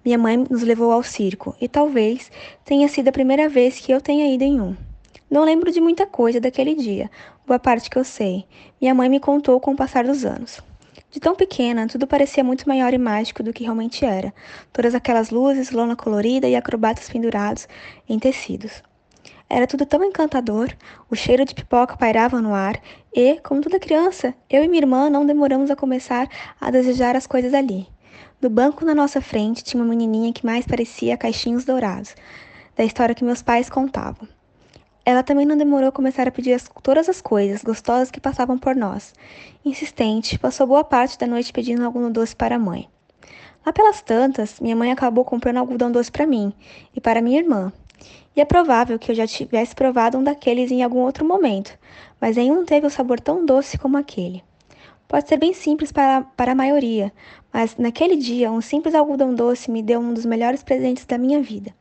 [0.04, 2.30] Minha mãe nos levou ao circo e talvez
[2.64, 4.76] tenha sido a primeira vez que eu tenha ido em um.
[5.30, 7.10] Não lembro de muita coisa daquele dia,
[7.46, 8.46] boa parte que eu sei.
[8.80, 10.60] Minha mãe me contou com o passar dos anos.
[11.10, 14.32] De tão pequena, tudo parecia muito maior e mágico do que realmente era.
[14.72, 17.66] Todas aquelas luzes, lona colorida e acrobatas pendurados
[18.08, 18.82] em tecidos.
[19.52, 20.70] Era tudo tão encantador,
[21.10, 22.80] o cheiro de pipoca pairava no ar
[23.12, 26.28] e, como toda criança, eu e minha irmã não demoramos a começar
[26.60, 27.88] a desejar as coisas ali.
[28.40, 32.14] No banco na nossa frente tinha uma menininha que mais parecia caixinhos dourados,
[32.76, 34.28] da história que meus pais contavam.
[35.04, 38.56] Ela também não demorou a começar a pedir as, todas as coisas gostosas que passavam
[38.56, 39.12] por nós.
[39.64, 42.88] Insistente, passou boa parte da noite pedindo algum doce para a mãe.
[43.66, 46.54] Lá pelas tantas, minha mãe acabou comprando algodão doce para mim
[46.94, 47.72] e para minha irmã.
[48.34, 51.76] E é provável que eu já tivesse provado um daqueles em algum outro momento,
[52.20, 54.44] mas nenhum teve o sabor tão doce como aquele.
[55.08, 57.12] Pode ser bem simples para, para a maioria,
[57.52, 61.42] mas naquele dia, um simples algodão doce me deu um dos melhores presentes da minha
[61.42, 61.74] vida.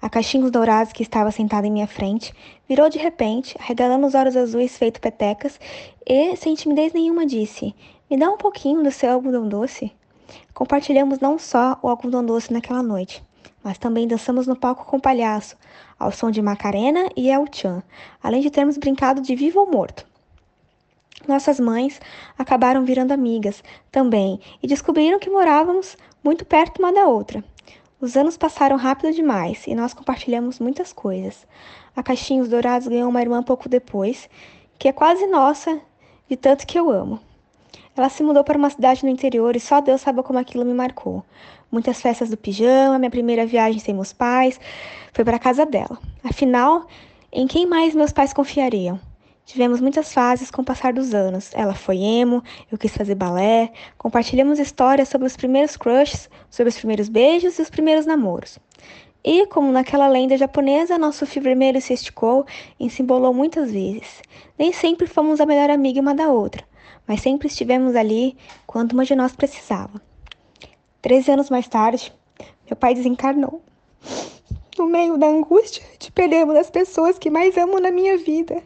[0.00, 2.34] A caixinhos dourados que estava sentada em minha frente
[2.68, 5.60] virou de repente, regalando os olhos azuis feito petecas,
[6.06, 7.74] e, sem timidez nenhuma, disse:
[8.10, 9.92] Me dá um pouquinho do seu algodão doce.
[10.52, 13.22] Compartilhamos não só o algodão doce naquela noite,
[13.64, 15.56] mas também dançamos no palco com o palhaço,
[15.98, 17.82] ao som de Macarena e El Chan,
[18.22, 20.06] além de termos brincado de vivo ou morto.
[21.26, 22.00] Nossas mães
[22.38, 27.42] acabaram virando amigas também e descobriram que morávamos muito perto uma da outra.
[27.98, 31.46] Os anos passaram rápido demais e nós compartilhamos muitas coisas.
[31.96, 34.28] A Caixinhos Dourados ganhou uma irmã pouco depois,
[34.78, 35.80] que é quase nossa,
[36.28, 37.18] de tanto que eu amo.
[37.96, 40.74] Ela se mudou para uma cidade no interior e só Deus sabe como aquilo me
[40.74, 41.24] marcou.
[41.70, 44.58] Muitas festas do pijama, minha primeira viagem sem meus pais,
[45.12, 45.98] foi para a casa dela.
[46.24, 46.86] Afinal,
[47.32, 48.98] em quem mais meus pais confiariam?
[49.46, 51.50] Tivemos muitas fases com o passar dos anos.
[51.54, 52.42] Ela foi emo,
[52.72, 57.62] eu quis fazer balé, compartilhamos histórias sobre os primeiros crushes, sobre os primeiros beijos e
[57.62, 58.58] os primeiros namoros.
[59.22, 62.44] E, como naquela lenda japonesa, nosso fio vermelho se esticou
[62.78, 64.22] e se embolou muitas vezes.
[64.58, 66.64] Nem sempre fomos a melhor amiga uma da outra,
[67.06, 68.36] mas sempre estivemos ali
[68.66, 70.00] quando uma de nós precisava.
[71.02, 72.12] Treze anos mais tarde,
[72.66, 73.62] meu pai desencarnou.
[74.78, 78.62] no meio da angústia de perder uma das pessoas que mais amo na minha vida.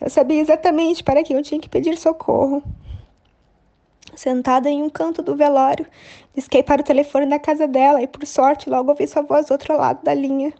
[0.00, 2.62] Eu sabia exatamente para quem eu tinha que pedir socorro.
[4.14, 5.86] Sentada em um canto do velório,
[6.34, 9.52] disquei para o telefone da casa dela e, por sorte, logo ouvi sua voz do
[9.52, 10.52] outro lado da linha.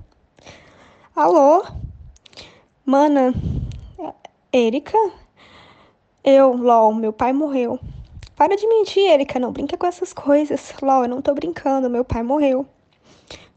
[1.14, 1.62] Alô?
[2.84, 3.34] Mana,
[4.52, 4.98] Erika?
[6.24, 7.80] Eu, LOL, meu pai morreu.
[8.36, 10.72] Para de mentir, Erika, não brinca com essas coisas.
[10.80, 12.64] LOL, eu não tô brincando, meu pai morreu.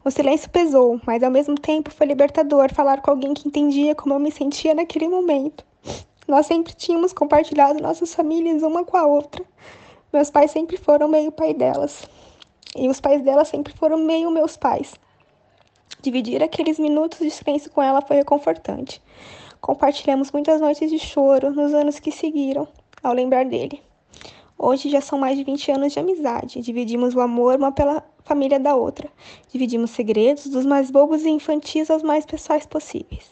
[0.04, 4.14] O silêncio pesou, mas ao mesmo tempo foi libertador falar com alguém que entendia como
[4.14, 5.64] eu me sentia naquele momento.
[6.26, 9.44] Nós sempre tínhamos compartilhado nossas famílias uma com a outra.
[10.12, 12.04] Meus pais sempre foram meio pai delas.
[12.74, 14.92] E os pais dela sempre foram meio meus pais.
[16.02, 19.00] Dividir aqueles minutos de silêncio com ela foi reconfortante.
[19.66, 22.68] Compartilhamos muitas noites de choro nos anos que seguiram,
[23.02, 23.82] ao lembrar dele.
[24.56, 26.60] Hoje já são mais de 20 anos de amizade.
[26.60, 29.10] Dividimos o amor uma pela família da outra.
[29.50, 33.24] Dividimos segredos, dos mais bobos e infantis aos mais pessoais possíveis.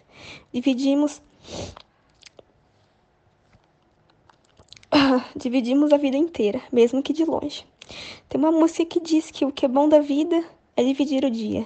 [0.53, 1.23] Dividimos.
[5.37, 7.65] Dividimos a vida inteira, mesmo que de longe.
[8.29, 10.43] Tem uma música que diz que o que é bom da vida
[10.77, 11.65] é dividir o dia.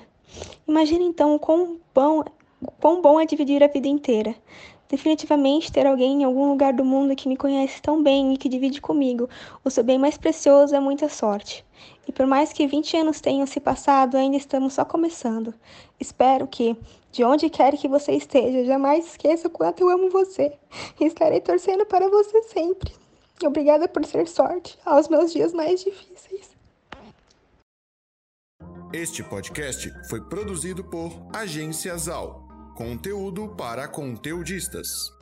[0.66, 2.22] Imagina então o quão bom,
[2.80, 4.34] quão bom é dividir a vida inteira.
[4.88, 8.48] Definitivamente ter alguém em algum lugar do mundo que me conhece tão bem e que
[8.48, 9.28] divide comigo
[9.62, 11.64] o seu bem mais precioso é muita sorte.
[12.06, 15.52] E por mais que 20 anos tenham se passado, ainda estamos só começando.
[16.00, 16.74] Espero que,
[17.12, 20.56] de onde quer que você esteja, jamais esqueça o quanto eu amo você.
[20.98, 22.90] E estarei torcendo para você sempre.
[23.44, 26.56] Obrigada por ser sorte aos meus dias mais difíceis.
[28.90, 32.47] Este podcast foi produzido por Agência Zal.
[32.78, 35.12] Conteúdo para conteudistas.